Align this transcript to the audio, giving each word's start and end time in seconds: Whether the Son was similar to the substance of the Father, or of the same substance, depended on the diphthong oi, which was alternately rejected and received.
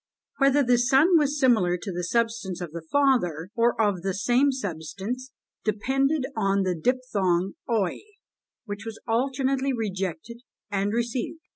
Whether 0.39 0.63
the 0.63 0.79
Son 0.79 1.15
was 1.15 1.39
similar 1.39 1.77
to 1.77 1.91
the 1.91 2.03
substance 2.03 2.59
of 2.59 2.71
the 2.71 2.81
Father, 2.81 3.49
or 3.53 3.79
of 3.79 4.01
the 4.01 4.15
same 4.15 4.51
substance, 4.51 5.31
depended 5.63 6.25
on 6.35 6.63
the 6.63 6.73
diphthong 6.73 7.53
oi, 7.69 7.99
which 8.65 8.83
was 8.83 8.99
alternately 9.07 9.71
rejected 9.71 10.41
and 10.71 10.91
received. 10.91 11.41